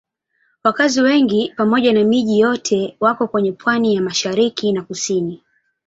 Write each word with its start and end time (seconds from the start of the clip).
Wakazi 0.63 1.01
wengi 1.01 1.53
pamoja 1.57 1.93
na 1.93 2.03
miji 2.03 2.39
yote 2.39 2.97
wako 2.99 3.27
kwenye 3.27 3.51
pwani 3.51 3.95
ya 3.95 4.01
mashariki 4.01 4.71
na 4.73 4.81
kusini. 4.81 5.43